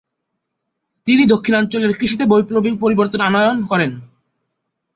[1.05, 3.91] তিনি দক্ষিণাঞ্চলের কৃষিতে বৈপ্লবিক পরিবর্তন আনয়ন করেন।